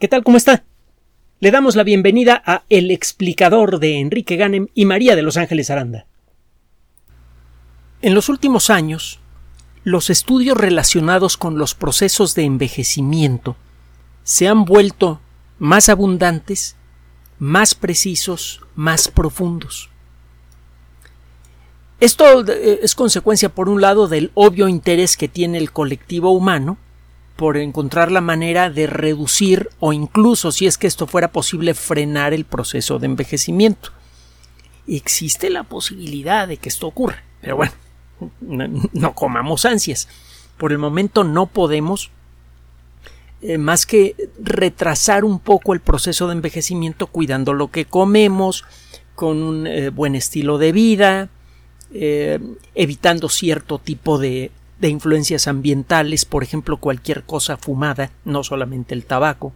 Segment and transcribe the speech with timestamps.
[0.00, 0.24] ¿Qué tal?
[0.24, 0.64] ¿Cómo está?
[1.38, 5.70] Le damos la bienvenida a El explicador de Enrique Ganem y María de Los Ángeles
[5.70, 6.06] Aranda.
[8.02, 9.20] En los últimos años,
[9.84, 13.56] los estudios relacionados con los procesos de envejecimiento
[14.24, 15.20] se han vuelto
[15.60, 16.74] más abundantes,
[17.38, 19.90] más precisos, más profundos.
[22.00, 26.78] Esto eh, es consecuencia, por un lado, del obvio interés que tiene el colectivo humano
[27.36, 32.32] por encontrar la manera de reducir o incluso, si es que esto fuera posible, frenar
[32.32, 33.90] el proceso de envejecimiento.
[34.86, 37.72] Existe la posibilidad de que esto ocurra, pero bueno,
[38.40, 40.08] no, comamos ansias.
[40.58, 42.10] Por el momento no podemos
[43.42, 48.64] eh, más que retrasar un poco el proceso de envejecimiento cuidando lo que comemos,
[49.14, 51.28] con un eh, buen estilo de vida,
[51.92, 52.38] eh,
[52.74, 59.04] evitando cierto tipo de de influencias ambientales, por ejemplo, cualquier cosa fumada, no solamente el
[59.04, 59.52] tabaco,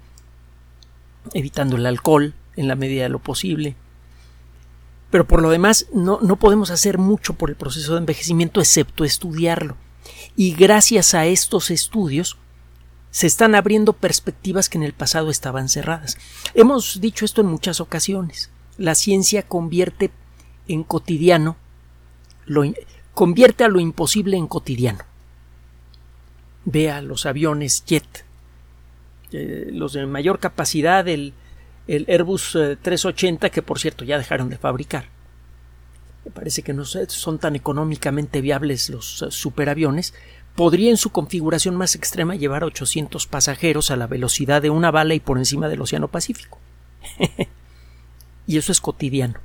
[1.35, 3.77] evitando el alcohol en la medida de lo posible.
[5.11, 9.05] Pero por lo demás, no, no podemos hacer mucho por el proceso de envejecimiento excepto
[9.05, 9.77] estudiarlo.
[10.37, 12.37] Y gracias a estos estudios,
[13.11, 16.19] se están abriendo perspectivas que en el pasado estaban cerradas.
[16.55, 18.51] Hemos dicho esto en muchas ocasiones.
[18.77, 20.11] La ciencia convierte
[20.69, 21.57] en cotidiano,
[22.45, 22.63] lo,
[23.15, 25.08] convierte a lo imposible en cotidiano
[26.71, 28.25] vea los aviones jet,
[29.33, 31.33] eh, los de mayor capacidad, el,
[31.87, 35.07] el Airbus 380, eh, que por cierto ya dejaron de fabricar.
[36.25, 40.13] Me parece que no son tan económicamente viables los eh, superaviones.
[40.55, 45.15] Podría en su configuración más extrema llevar 800 pasajeros a la velocidad de una bala
[45.15, 46.59] y por encima del Océano Pacífico.
[48.47, 49.41] y eso es cotidiano.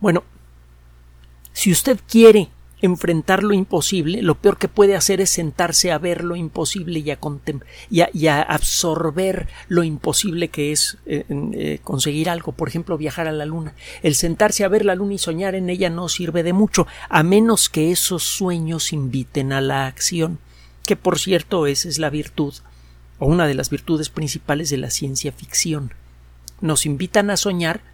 [0.00, 0.24] Bueno,
[1.52, 2.50] si usted quiere
[2.84, 7.10] enfrentar lo imposible, lo peor que puede hacer es sentarse a ver lo imposible y
[7.10, 13.26] a, y a, absorber lo imposible que es eh, eh, conseguir algo, por ejemplo, viajar
[13.26, 13.74] a la luna.
[14.02, 17.22] El sentarse a ver la luna y soñar en ella no sirve de mucho, a
[17.22, 20.38] menos que esos sueños inviten a la acción,
[20.84, 22.52] que por cierto esa es la virtud,
[23.18, 25.94] o una de las virtudes principales de la ciencia ficción.
[26.60, 27.93] Nos invitan a soñar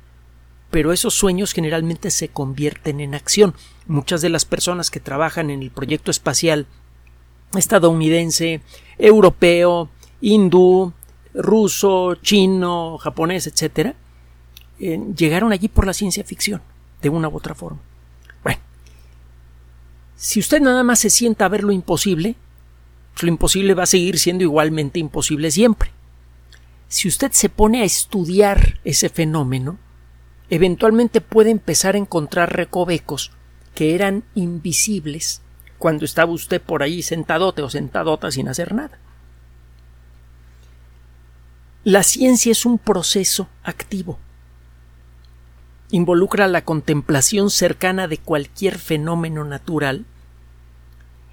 [0.70, 3.54] pero esos sueños generalmente se convierten en acción.
[3.86, 6.66] Muchas de las personas que trabajan en el proyecto espacial
[7.54, 8.60] estadounidense,
[8.98, 9.88] europeo,
[10.20, 10.92] hindú,
[11.34, 13.94] ruso, chino, japonés, etc.,
[14.78, 16.62] eh, llegaron allí por la ciencia ficción,
[17.02, 17.81] de una u otra forma.
[18.42, 18.60] Bueno,
[20.16, 22.37] si usted nada más se sienta a ver lo imposible,
[23.12, 25.91] pues lo imposible va a seguir siendo igualmente imposible siempre.
[26.88, 29.78] Si usted se pone a estudiar ese fenómeno,
[30.50, 33.31] eventualmente puede empezar a encontrar recovecos
[33.75, 35.41] que eran invisibles
[35.78, 38.99] cuando estaba usted por ahí sentadote o sentadota sin hacer nada.
[41.84, 44.19] La ciencia es un proceso activo.
[45.91, 50.05] Involucra la contemplación cercana de cualquier fenómeno natural,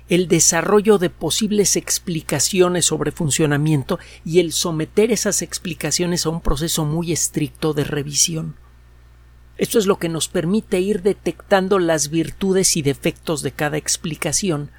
[0.08, 6.86] el desarrollo de posibles explicaciones sobre funcionamiento y el someter esas explicaciones a un proceso
[6.86, 8.56] muy estricto de revisión.
[9.58, 14.70] Esto es lo que nos permite ir detectando las virtudes y defectos de cada explicación,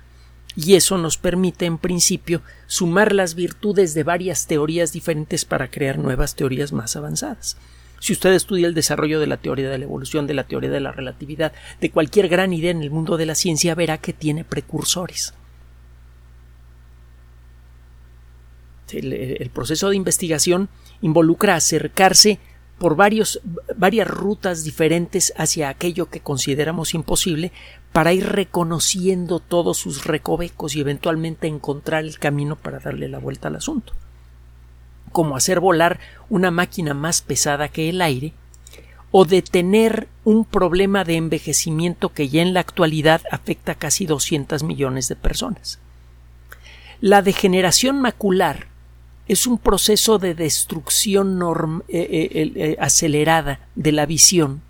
[0.54, 5.98] y eso nos permite, en principio, sumar las virtudes de varias teorías diferentes para crear
[5.98, 7.56] nuevas teorías más avanzadas.
[8.00, 10.80] Si usted estudia el desarrollo de la teoría de la evolución, de la teoría de
[10.80, 14.44] la relatividad, de cualquier gran idea en el mundo de la ciencia, verá que tiene
[14.44, 15.34] precursores.
[18.90, 20.68] El, el proceso de investigación
[21.02, 22.38] involucra acercarse
[22.78, 23.40] por varios,
[23.76, 27.52] varias rutas diferentes hacia aquello que consideramos imposible
[27.92, 33.48] para ir reconociendo todos sus recovecos y eventualmente encontrar el camino para darle la vuelta
[33.48, 33.92] al asunto.
[35.10, 38.32] Como hacer volar una máquina más pesada que el aire
[39.10, 44.62] o detener un problema de envejecimiento que ya en la actualidad afecta a casi 200
[44.62, 45.78] millones de personas.
[47.00, 48.66] La degeneración macular
[49.28, 54.62] es un proceso de destrucción eh, eh, eh, acelerada de la visión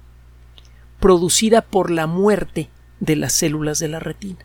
[0.99, 2.69] producida por la muerte
[2.99, 4.41] de las células de la retina.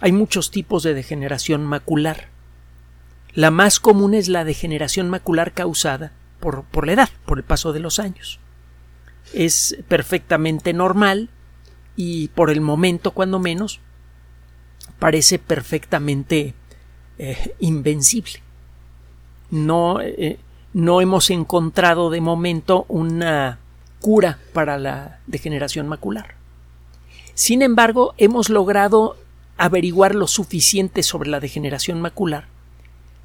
[0.00, 2.28] Hay muchos tipos de degeneración macular.
[3.32, 7.72] La más común es la degeneración macular causada por, por la edad, por el paso
[7.72, 8.40] de los años.
[9.32, 11.30] Es perfectamente normal
[11.94, 13.78] y por el momento, cuando menos,
[14.98, 16.54] parece perfectamente
[17.60, 18.43] invencible
[19.50, 20.38] no, eh,
[20.72, 23.58] no hemos encontrado de momento una
[24.00, 26.34] cura para la degeneración macular.
[27.34, 29.16] Sin embargo, hemos logrado
[29.56, 32.46] averiguar lo suficiente sobre la degeneración macular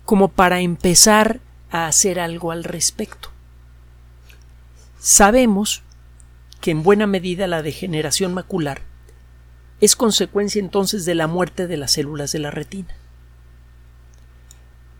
[0.09, 1.39] como para empezar
[1.69, 3.29] a hacer algo al respecto.
[4.97, 5.83] Sabemos
[6.61, 8.81] que en buena medida la degeneración macular
[9.81, 12.95] es consecuencia entonces de la muerte de las células de la retina.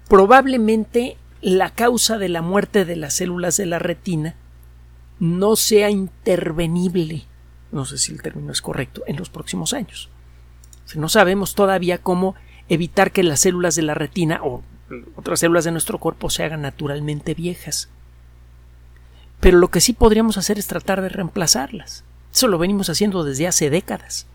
[0.10, 4.36] Probablemente la causa de la muerte de las células de la retina
[5.20, 7.26] no sea intervenible,
[7.72, 10.10] no sé si el término es correcto, en los próximos años.
[10.96, 12.36] No sabemos todavía cómo
[12.68, 14.64] evitar que las células de la retina o
[15.16, 17.90] otras células de nuestro cuerpo se hagan naturalmente viejas.
[19.40, 22.04] Pero lo que sí podríamos hacer es tratar de reemplazarlas.
[22.34, 24.26] Eso lo venimos haciendo desde hace décadas.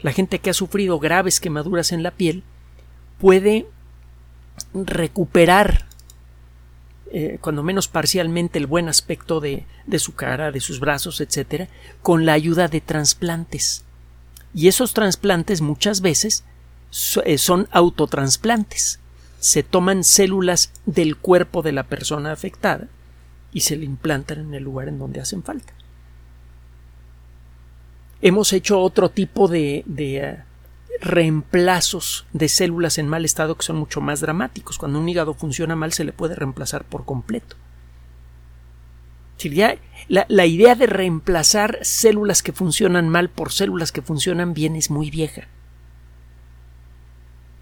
[0.00, 2.42] La gente que ha sufrido graves quemaduras en la piel
[3.18, 3.66] puede
[4.84, 5.86] recuperar
[7.12, 11.68] eh, cuando menos parcialmente el buen aspecto de, de su cara, de sus brazos, etcétera,
[12.02, 13.84] con la ayuda de trasplantes.
[14.52, 16.44] Y esos trasplantes muchas veces
[17.24, 19.00] eh, son autotransplantes.
[19.38, 22.88] Se toman células del cuerpo de la persona afectada
[23.52, 25.72] y se le implantan en el lugar en donde hacen falta.
[28.22, 30.38] Hemos hecho otro tipo de, de eh,
[31.00, 34.78] reemplazos de células en mal estado que son mucho más dramáticos.
[34.78, 37.56] Cuando un hígado funciona mal se le puede reemplazar por completo.
[40.08, 45.10] La, idea de reemplazar células que funcionan mal por células que funcionan bien es muy
[45.10, 45.48] vieja.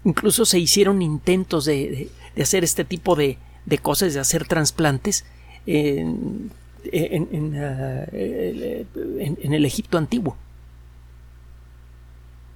[0.03, 2.09] Incluso se hicieron intentos de,
[2.39, 3.37] hacer este tipo de,
[3.81, 5.25] cosas, de hacer trasplantes
[5.65, 6.51] en,
[6.93, 10.37] ah, en el Egipto antiguo.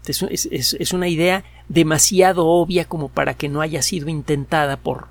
[0.09, 5.07] Es, una idea demasiado obvia como para que no haya sido intentada por,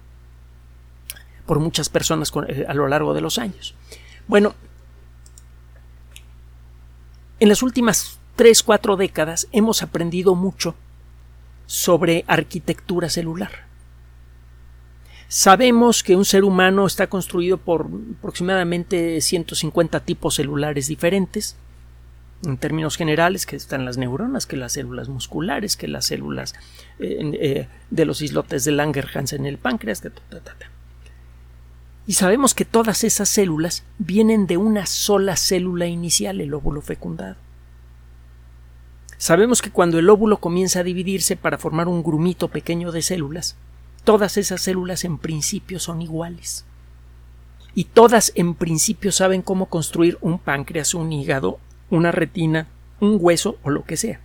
[1.46, 3.74] por muchas personas eh, a lo largo de los años.
[4.26, 4.54] Bueno,
[7.40, 10.74] en las últimas tres, cuatro décadas hemos aprendido mucho
[11.66, 13.68] sobre arquitectura celular.
[15.28, 17.86] Sabemos que un ser humano está construido por
[18.18, 21.56] aproximadamente 150 tipos celulares diferentes,
[22.44, 26.54] en términos generales, que están las neuronas, que las células musculares, que las células
[26.98, 30.02] eh, eh, de los islotes de Langerhans en el páncreas,
[32.08, 37.36] y sabemos que todas esas células vienen de una sola célula inicial, el óvulo fecundado.
[39.18, 43.56] Sabemos que cuando el óvulo comienza a dividirse para formar un grumito pequeño de células,
[44.04, 46.64] todas esas células en principio son iguales.
[47.74, 51.58] Y todas en principio saben cómo construir un páncreas, un hígado,
[51.90, 52.68] una retina,
[53.00, 54.20] un hueso o lo que sea.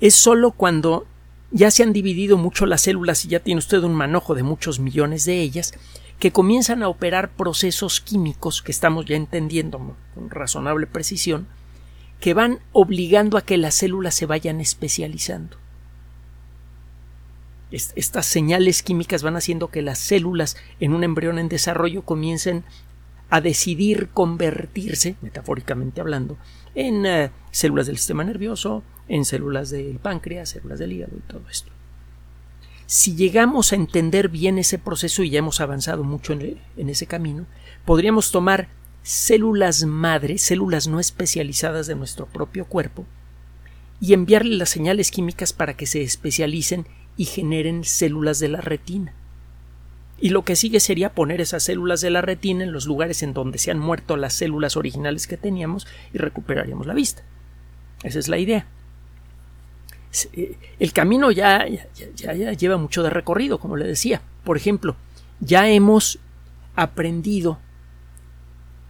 [0.00, 1.06] Es sólo cuando
[1.50, 4.78] ya se han dividido mucho las células y ya tiene usted un manojo de muchos
[4.78, 5.72] millones de ellas,
[6.18, 11.46] que comienzan a operar procesos químicos que estamos ya entendiendo con razonable precisión,
[12.20, 15.58] que van obligando a que las células se vayan especializando.
[17.70, 22.64] Estas señales químicas van haciendo que las células en un embrión en desarrollo comiencen
[23.30, 26.36] a decidir convertirse, metafóricamente hablando,
[26.74, 31.42] en eh, células del sistema nervioso, en células del páncreas, células del hígado y todo
[31.50, 31.72] esto.
[32.86, 37.06] Si llegamos a entender bien ese proceso y ya hemos avanzado mucho en, en ese
[37.06, 37.46] camino,
[37.84, 38.68] podríamos tomar
[39.02, 43.06] células madre, células no especializadas de nuestro propio cuerpo,
[44.00, 46.86] y enviarle las señales químicas para que se especialicen
[47.16, 49.14] y generen células de la retina
[50.18, 53.34] y lo que sigue sería poner esas células de la retina en los lugares en
[53.34, 57.22] donde se han muerto las células originales que teníamos y recuperaríamos la vista.
[58.02, 58.66] Esa es la idea.
[60.32, 64.22] Eh, el camino ya, ya, ya, lleva mucho de recorrido, como le decía.
[64.44, 64.96] Por ejemplo,
[65.40, 66.18] ya hemos
[66.74, 67.58] aprendido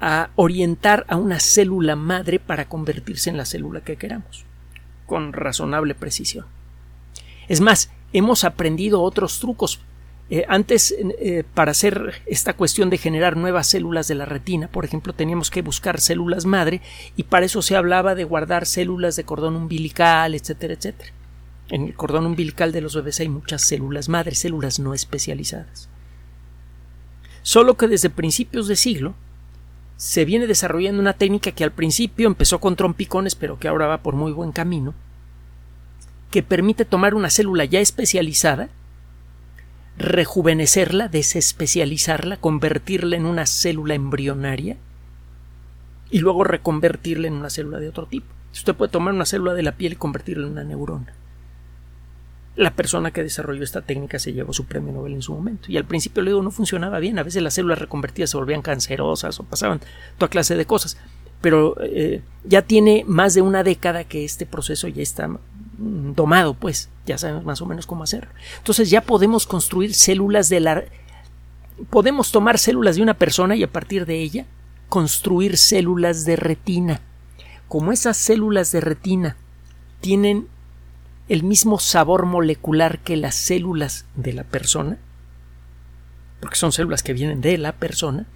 [0.00, 4.44] a orientar a una célula madre para convertirse en la célula que queramos,
[5.06, 6.46] con razonable precisión.
[7.48, 9.80] Es más, hemos aprendido otros trucos
[10.28, 14.84] eh, antes, eh, para hacer esta cuestión de generar nuevas células de la retina, por
[14.84, 16.80] ejemplo, teníamos que buscar células madre
[17.16, 21.12] y para eso se hablaba de guardar células de cordón umbilical, etcétera, etcétera.
[21.68, 25.88] En el cordón umbilical de los bebés hay muchas células madre, células no especializadas.
[27.42, 29.14] Solo que desde principios de siglo
[29.96, 34.02] se viene desarrollando una técnica que al principio empezó con trompicones, pero que ahora va
[34.02, 34.92] por muy buen camino,
[36.32, 38.68] que permite tomar una célula ya especializada
[39.98, 44.76] rejuvenecerla, desespecializarla, convertirla en una célula embrionaria
[46.10, 48.26] y luego reconvertirla en una célula de otro tipo.
[48.52, 51.12] Usted puede tomar una célula de la piel y convertirla en una neurona.
[52.54, 55.70] La persona que desarrolló esta técnica se llevó su premio Nobel en su momento.
[55.70, 57.18] Y al principio luego no funcionaba bien.
[57.18, 59.80] A veces las células reconvertidas se volvían cancerosas o pasaban
[60.16, 60.96] toda clase de cosas.
[61.42, 65.28] Pero eh, ya tiene más de una década que este proceso ya está
[65.78, 68.30] domado, pues ya sabemos más o menos cómo hacerlo.
[68.58, 70.84] Entonces ya podemos construir células de la...
[71.90, 74.46] Podemos tomar células de una persona y a partir de ella
[74.88, 77.00] construir células de retina.
[77.68, 79.36] Como esas células de retina
[80.00, 80.48] tienen
[81.28, 84.98] el mismo sabor molecular que las células de la persona,
[86.40, 88.26] porque son células que vienen de la persona,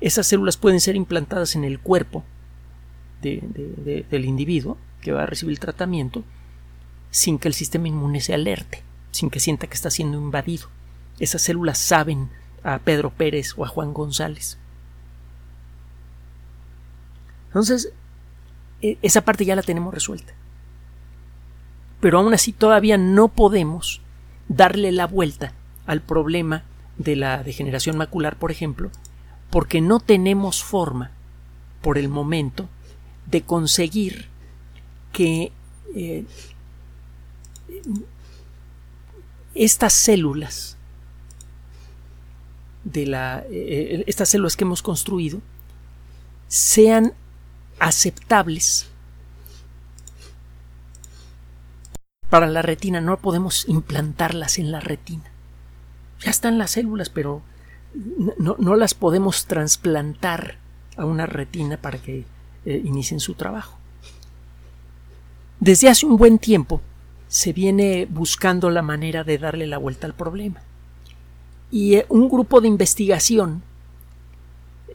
[0.00, 2.24] esas células pueden ser implantadas en el cuerpo
[3.22, 6.24] del individuo que va a recibir el tratamiento
[7.12, 10.66] sin que el sistema inmune se alerte, sin que sienta que está siendo invadido.
[11.20, 12.30] Esas células saben
[12.64, 14.58] a Pedro Pérez o a Juan González.
[17.48, 17.92] Entonces,
[18.80, 20.32] e, esa parte ya la tenemos resuelta.
[22.00, 24.00] Pero aún así todavía no podemos
[24.48, 25.52] darle la vuelta
[25.86, 26.64] al problema
[26.96, 28.90] de la degeneración macular, por ejemplo,
[29.50, 31.10] porque no tenemos forma,
[31.82, 32.70] por el momento,
[33.26, 34.28] de conseguir
[35.12, 35.52] que
[35.94, 36.24] eh,
[39.54, 40.76] estas células
[42.84, 45.40] de la eh, estas células que hemos construido
[46.48, 47.14] sean
[47.78, 48.88] aceptables
[52.28, 53.00] para la retina.
[53.00, 55.24] No podemos implantarlas en la retina.
[56.20, 57.42] Ya están las células pero
[58.38, 60.56] no, las podemos trasplantar
[60.96, 62.24] a una retina para que
[62.64, 63.78] eh, inicien su trabajo.
[65.60, 66.80] Desde hace un buen tiempo
[67.32, 70.60] se viene buscando la manera de darle la vuelta al problema.
[71.70, 73.62] Y eh, un grupo de investigación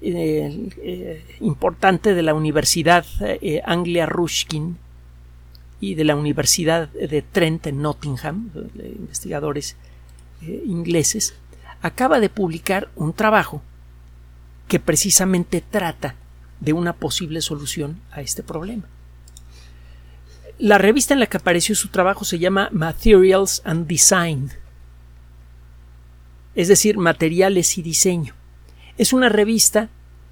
[0.04, 3.08] eh, eh, importante de la Universidad
[3.66, 4.78] Anglia Ruskin
[5.80, 9.76] y de la Universidad de Trent en Nottingham, investigadores
[10.44, 11.34] ingleses,
[11.82, 13.64] acaba de publicar un trabajo
[14.68, 16.14] que precisamente trata
[16.60, 18.84] de una posible solución a este problema.
[20.60, 24.50] La revista en la que apareció su trabajo se llama Materials and Design,
[26.56, 28.34] es decir, materiales y diseño.
[28.98, 29.90] Es una revista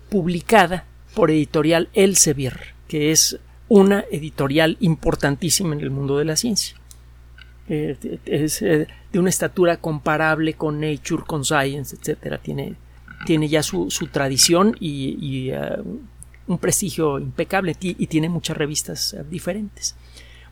[0.09, 6.75] publicada por editorial Elsevier, que es una editorial importantísima en el mundo de la ciencia.
[7.69, 12.39] Eh, es eh, de una estatura comparable con Nature, con Science, etc.
[12.41, 12.73] Tiene,
[13.27, 15.99] tiene ya su, tradición y, uh,
[16.47, 19.95] un prestigio impecable y tiene muchas revistas diferentes.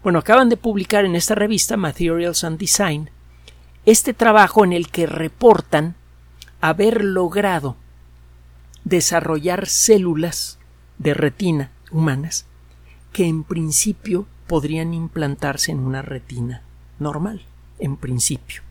[0.03, 3.09] Bueno, acaban de publicar en esta revista Materials and Design
[3.85, 5.95] este trabajo en el que reportan
[6.59, 7.77] haber logrado
[8.83, 10.59] desarrollar células
[10.97, 12.45] de retina humanas
[13.13, 16.63] que en principio podrían implantarse en una retina
[16.99, 17.45] normal,
[17.79, 18.61] en principio.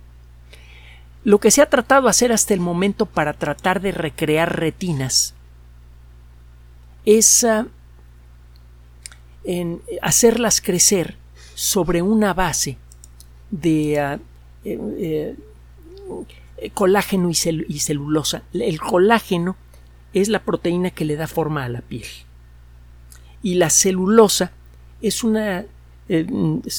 [1.24, 5.34] Lo que se ha tratado de hacer hasta el momento para tratar de recrear retinas
[7.06, 7.68] es ah,
[9.44, 11.21] en hacerlas crecer
[11.62, 12.76] sobre una base
[13.52, 14.18] de ah,
[14.64, 15.36] eh,
[16.58, 18.42] eh, colágeno y, celulosa.
[18.52, 19.54] El colágeno
[20.12, 22.08] es la proteína que le da forma a la piel.
[23.44, 24.50] Y la celulosa
[25.02, 25.64] es una
[26.08, 26.26] eh,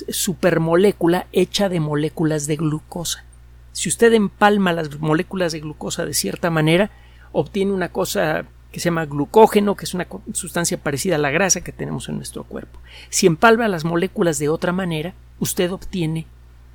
[0.10, 3.24] supermolécula hecha de moléculas de glucosa.
[3.72, 6.92] Si usted empalma las moléculas de glucosa de cierta manera,
[7.32, 11.62] obtiene una cosa que se llama glucógeno, que es una sustancia parecida a la grasa
[11.62, 12.80] que tenemos en nuestro cuerpo.
[13.10, 16.26] Si empalma las moléculas de otra manera, usted obtiene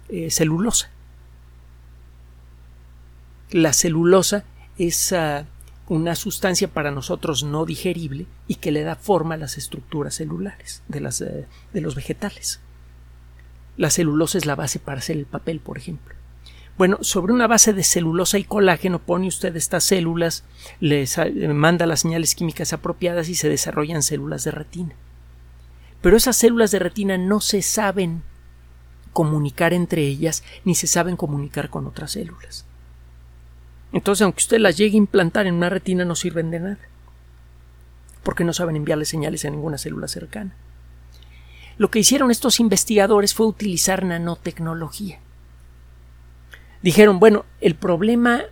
[0.08, 0.90] eh, celulosa.
[3.50, 4.44] La celulosa
[4.78, 5.46] es ah,
[5.88, 10.84] una sustancia para nosotros no digerible y que le da forma a las estructuras celulares
[10.86, 12.60] de, las, eh, de los vegetales.
[13.76, 16.14] La celulosa es la base para hacer el papel, por ejemplo.
[16.78, 20.44] Bueno, sobre una base de celulosa y colágeno pone usted estas células,
[20.78, 24.94] les eh, manda las señales químicas apropiadas y se desarrollan células de retina.
[26.00, 28.22] Pero esas células de retina no se saben
[29.12, 32.64] comunicar entre ellas ni se saben comunicar con otras células.
[33.92, 36.78] Entonces, aunque usted las llegue a implantar en una retina, no sirven de nada,
[38.22, 40.54] porque no saben enviarle señales a ninguna célula cercana.
[41.76, 45.18] Lo que hicieron estos investigadores fue utilizar nanotecnología
[46.82, 48.42] dijeron, bueno, el problema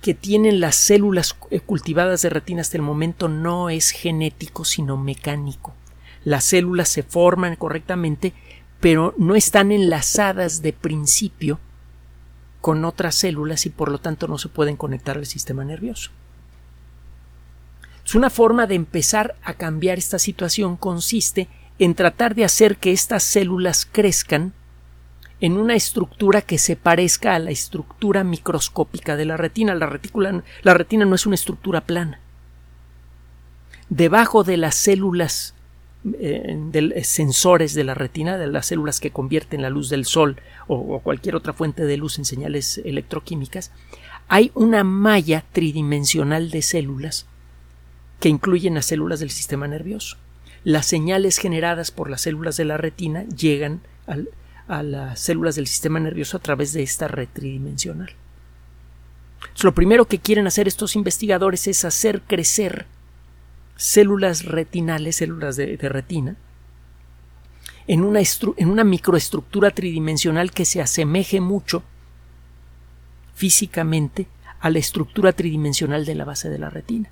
[0.00, 4.96] que tienen las células eh, cultivadas de retina hasta el momento no es genético, sino
[4.96, 5.74] mecánico.
[6.24, 8.32] Las células se forman correctamente,
[8.80, 11.60] pero no están enlazadas de principio
[12.60, 16.10] con otras células y por lo tanto no se pueden conectar al sistema nervioso.
[18.14, 21.48] Una forma de empezar a cambiar esta situación consiste
[21.78, 24.52] en tratar de hacer que estas células crezcan
[25.42, 29.74] en una estructura que se parezca a la estructura microscópica de la retina.
[29.74, 32.20] La, retícula, la retina no es una estructura plana.
[33.88, 35.54] Debajo de las células
[36.04, 40.36] de sensores de la retina, de las células que convierten la luz del sol
[40.68, 43.72] o, cualquier otra fuente de luz en señales electroquímicas,
[44.28, 47.26] hay una malla tridimensional de células
[48.20, 50.18] que incluyen las células del sistema nervioso.
[50.62, 53.80] Las señales generadas por las células de la retina llegan
[54.68, 58.10] a las células del sistema nervioso a través de esta red tridimensional.
[59.62, 62.86] lo primero que quieren hacer estos investigadores es hacer crecer
[63.76, 66.36] células retinales, células de, retina,
[67.86, 68.20] en una,
[68.56, 71.82] en una microestructura tridimensional que se asemeje mucho
[73.34, 74.28] físicamente
[74.60, 77.10] a la estructura tridimensional de la base de la retina.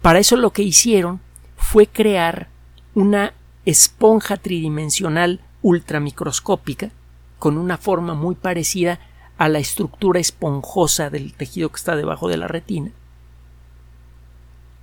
[0.00, 1.20] Para eso lo que hicieron
[1.56, 2.48] fue crear
[2.94, 3.34] una
[3.66, 6.90] esponja tridimensional ultramicroscópica
[7.38, 9.00] con una forma muy parecida
[9.36, 12.90] a la estructura esponjosa del tejido que está debajo de la retina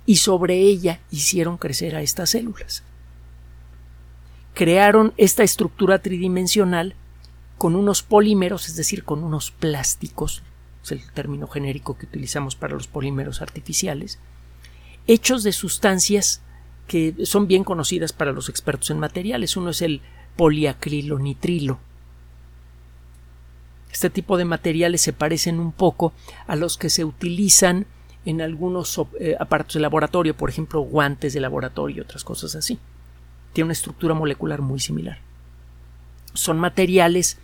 [0.06, 2.84] y sobre ella hicieron crecer a estas células.
[4.54, 6.94] Crearon esta estructura tridimensional
[7.58, 10.44] con unos polímeros, es decir, con unos plásticos,
[10.84, 14.20] es el término genérico que utilizamos para los polímeros artificiales,
[15.08, 16.42] hechos de sustancias
[16.86, 19.56] que son bien conocidas para los expertos en materiales.
[19.56, 20.00] Uno es el
[20.36, 21.78] poliacrilonitrilo.
[23.90, 26.12] Este tipo de materiales se parecen un poco
[26.46, 27.86] a los que se utilizan
[28.26, 32.78] en algunos eh, aparatos de laboratorio, por ejemplo, guantes de laboratorio y otras cosas así.
[33.52, 35.18] Tiene una estructura molecular muy similar.
[36.34, 37.38] Son materiales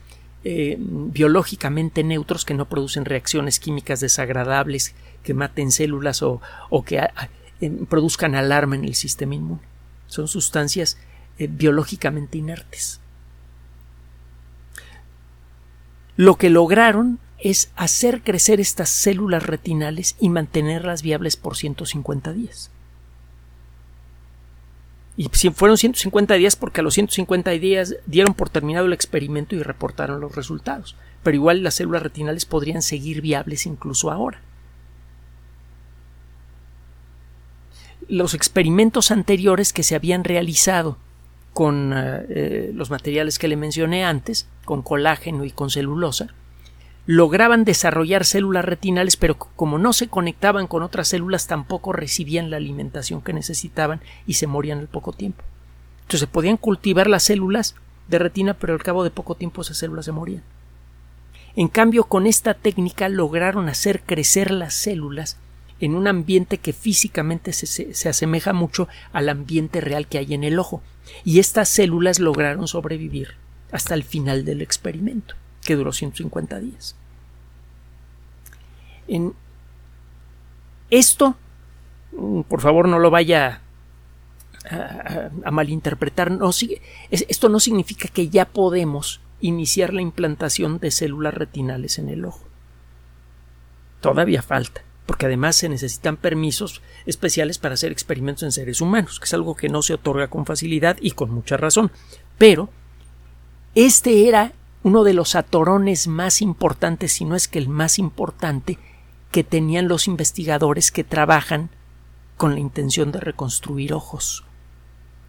[0.45, 6.41] eh, biológicamente neutros que no producen reacciones químicas desagradables que maten células o,
[6.85, 7.01] que
[7.89, 9.61] produzcan alarma en el sistema inmune.
[10.09, 10.99] Son sustancias
[11.39, 13.01] eh, biológicamente inertes.
[16.17, 22.71] Lo que lograron es hacer crecer estas células retinales y mantenerlas viables por 150 días.
[25.17, 29.63] Y fueron 150 días porque a los 150 días dieron por terminado el experimento y
[29.63, 30.97] reportaron los resultados.
[31.23, 34.41] Pero igual las células retinales podrían seguir viables incluso ahora.
[38.09, 40.99] Los experimentos anteriores que se habían realizado
[41.53, 46.29] con eh, eh, los materiales que le mencioné antes, con colágeno y con celulosa,
[47.07, 52.57] lograban desarrollar células retinales, pero como no se conectaban con otras células, tampoco recibían la
[52.57, 55.43] alimentación que necesitaban y se morían al poco tiempo.
[56.03, 57.75] Entonces se podían cultivar las células
[58.09, 60.43] de retina, pero al cabo de poco tiempo esas células se morían.
[61.55, 65.37] En cambio, con esta técnica lograron hacer crecer las células
[65.83, 70.45] en un ambiente que físicamente se, se, asemeja mucho al ambiente real que hay en
[70.45, 70.81] el ojo.
[71.25, 73.35] Y estas células lograron sobrevivir
[73.73, 76.97] hasta el final del experimento que duró 150 días.
[79.09, 79.35] En
[80.89, 81.37] esto,
[82.13, 83.63] mm, por favor, no lo vaya
[84.71, 86.31] a, malinterpretar.
[86.31, 86.51] No,
[87.11, 92.45] esto no significa que ya podemos iniciar la implantación de células retinales en el ojo.
[94.01, 99.25] Todavía falta, porque además se necesitan permisos especiales para hacer experimentos en seres humanos, que
[99.25, 101.91] es algo que no se otorga con facilidad y con mucha razón.
[102.39, 102.71] Pero
[103.75, 108.79] este era uno de los atorones más importantes, si no es que el más importante,
[109.31, 111.71] que tenían los investigadores que trabajan
[112.37, 114.45] con la intención de reconstruir ojos.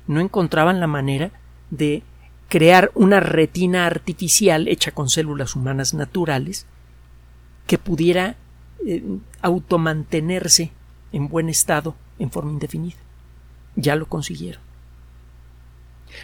[0.08, 1.32] No encontraban la manera
[1.70, 2.04] de
[2.50, 6.66] crear una retina artificial hecha con células humanas naturales
[7.66, 8.36] que pudiera
[8.86, 9.04] eh,
[9.42, 10.72] automantenerse
[11.12, 12.98] en buen estado en forma indefinida.
[13.76, 14.62] Ya lo consiguieron.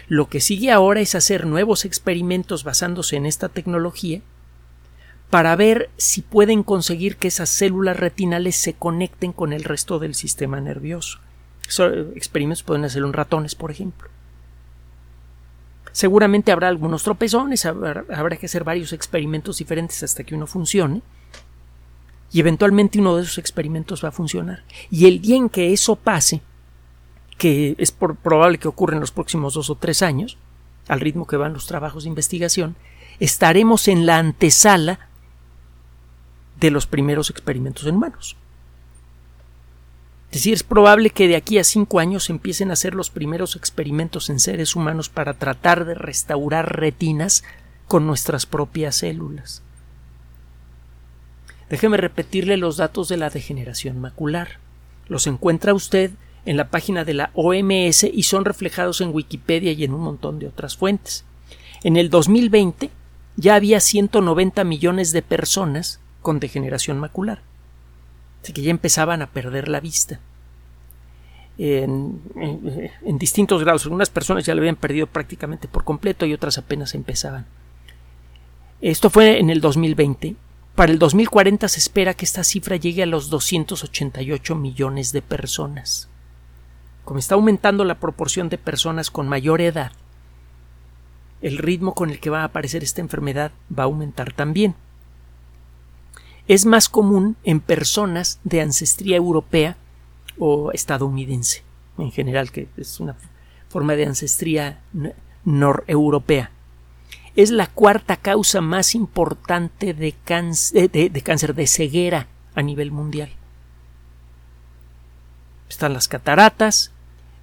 [0.08, 4.20] Lo que sigue ahora es hacer nuevos experimentos basándose en esta tecnología
[5.30, 10.14] para ver si pueden conseguir que esas células retinales se conecten con el resto del
[10.14, 11.20] sistema nervioso.
[12.16, 14.08] Experimentos pueden hacerlo en ratones, por ejemplo.
[15.92, 21.02] Seguramente habrá algunos tropezones, habrá, habrá, que hacer varios experimentos diferentes hasta que uno funcione.
[22.32, 24.62] Y eventualmente uno de esos experimentos va a funcionar.
[24.90, 26.42] Y el día en que eso pase,
[27.38, 30.38] que es probable que ocurra en los próximos dos o tres años,
[30.88, 32.76] al ritmo que van los trabajos de investigación,
[33.18, 35.08] estaremos en la antesala
[36.58, 38.36] de los primeros experimentos en humanos.
[40.30, 43.56] Es decir, es probable que de aquí a cinco años empiecen a hacer los primeros
[43.56, 47.42] experimentos en seres humanos para tratar de restaurar retinas
[47.88, 49.62] con nuestras propias células.
[51.70, 54.58] Déjeme repetirle los datos de la degeneración macular.
[55.06, 56.10] Los encuentra usted
[56.44, 60.40] en la página de la OMS y son reflejados en Wikipedia y en un montón
[60.40, 61.24] de otras fuentes.
[61.84, 62.90] En el 2020
[63.36, 67.40] ya había 190 millones de personas con degeneración macular,
[68.42, 70.20] así que ya empezaban a perder la vista.
[71.56, 72.20] en,
[73.18, 73.84] distintos grados.
[73.84, 77.46] Algunas personas ya lo habían perdido prácticamente por completo y otras apenas empezaban.
[78.80, 80.34] Esto fue en el 2020.
[80.80, 86.08] Para el 2040 se espera que esta cifra llegue a los 288 millones de personas.
[87.04, 89.92] Como está aumentando la proporción de personas con mayor edad,
[91.42, 94.74] el ritmo con el que va a aparecer esta enfermedad va a aumentar también.
[96.48, 99.76] Es más común en personas de ancestría europea
[100.38, 101.62] o estadounidense,
[101.98, 103.16] en general, que es una
[103.68, 104.80] forma de ancestría
[105.44, 106.52] noreuropea.
[107.40, 113.30] Es la cuarta causa más importante de cáncer, de, cáncer de ceguera a nivel mundial.
[115.68, 116.90] Están las cataratas,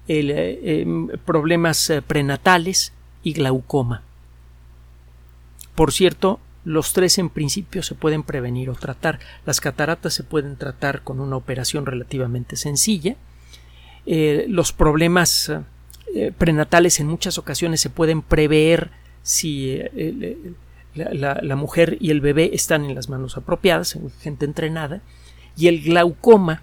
[0.06, 4.02] eh, em, problemas eh, prenatales, y glaucoma.
[5.74, 9.18] Por cierto, los tres en principio se pueden prevenir o tratar.
[9.46, 13.16] Las cataratas se pueden tratar con una operación relativamente sencilla.
[14.06, 15.52] Eh, los problemas
[16.14, 18.90] eh, prenatales en muchas ocasiones se pueden prever
[19.28, 20.54] si eh,
[20.94, 25.02] la, mujer y el bebé están en las manos apropiadas, en gente entrenada.
[25.54, 26.62] Y el glaucoma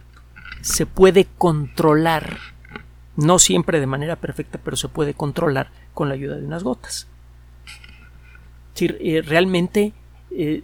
[0.62, 2.40] se puede controlar,
[3.18, 7.08] no siempre de manera perfecta, pero se puede controlar con la ayuda de unas gotas.
[8.80, 9.94] Eh, realmente
[10.32, 10.64] eh,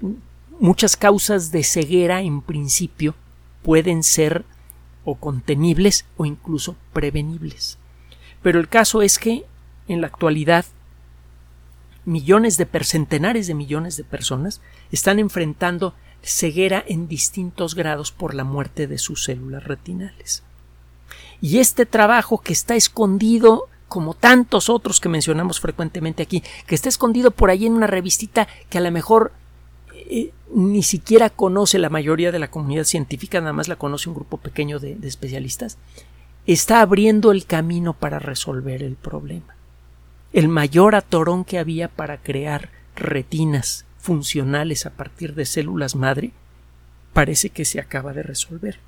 [0.60, 3.14] muchas causas de ceguera en principio
[3.62, 4.44] pueden ser
[5.06, 7.78] o contenibles o incluso prevenibles.
[8.42, 9.46] Pero el caso es que
[9.88, 10.66] en la actualidad
[12.06, 14.62] millones de centenares de millones de personas
[14.92, 20.44] están enfrentando ceguera en distintos grados por la muerte de sus células retinales.
[21.42, 26.88] Y este trabajo que está escondido como tantos otros que mencionamos frecuentemente aquí, que está
[26.88, 29.34] escondido por ahí en una revistita que a lo mejor
[29.94, 34.16] eh, ni siquiera conoce la mayoría de la comunidad científica, nada más la conoce un
[34.16, 35.78] grupo pequeño de, de especialistas,
[36.46, 39.56] está abriendo el camino para resolver el problema.
[40.34, 46.32] El mayor atorón que había para crear retinas funcionales a partir de células madre
[47.14, 48.80] parece que se acaba de resolver.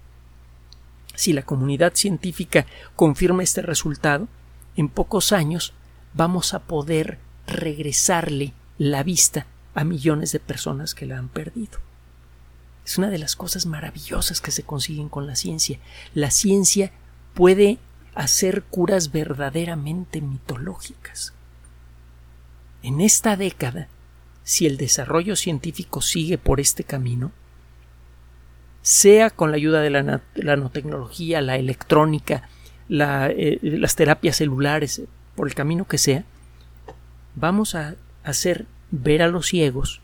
[1.15, 4.27] Si la comunidad científica confirma este resultado,
[4.75, 5.73] en pocos años
[6.13, 11.79] vamos a poder regresarle la vista a millones de personas que la han perdido.
[12.86, 15.79] Es una de las cosas maravillosas que se consiguen con la ciencia.
[16.13, 16.91] La ciencia
[17.34, 17.79] puede
[18.15, 21.34] hacer curas verdaderamente mitológicas.
[22.82, 23.88] En esta década,
[24.43, 27.32] si el desarrollo científico sigue por este camino,
[28.82, 32.49] sea con la ayuda de la, nanotecnología, la electrónica,
[32.89, 35.02] eh, las terapias celulares,
[35.36, 36.26] por el camino que sea,
[37.36, 40.02] vamos a hacer ver a los ciegos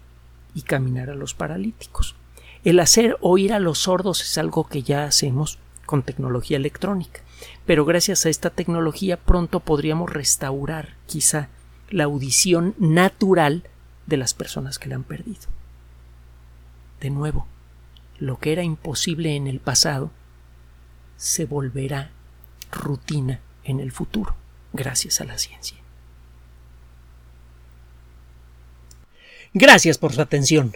[0.56, 2.16] y caminar a los paralíticos.
[2.64, 7.22] El hacer oír a los sordos es algo que ya hacemos con tecnología electrónica,
[7.66, 11.50] pero gracias a esta tecnología pronto podríamos restaurar quizá
[11.90, 13.64] la audición natural
[14.06, 15.42] de las personas que la han perdido.
[17.00, 17.48] De nuevo,
[18.18, 20.12] lo que era imposible en el pasado
[21.18, 22.12] se volverá
[22.72, 24.36] rutina en el futuro,
[24.74, 25.78] gracias a la ciencia.
[29.54, 30.76] Gracias por su atención.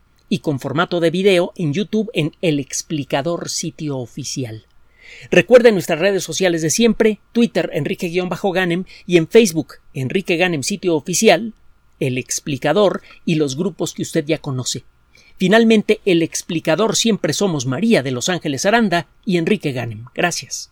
[0.31, 4.65] y con formato de video en YouTube en El Explicador sitio oficial.
[5.29, 11.53] Recuerde nuestras redes sociales de siempre, Twitter Enrique-Ganem y en Facebook Enrique Ganem sitio oficial,
[11.99, 14.85] El Explicador y los grupos que usted ya conoce.
[15.35, 20.05] Finalmente, el explicador siempre somos María de Los Ángeles Aranda y Enrique Ganem.
[20.15, 20.71] Gracias.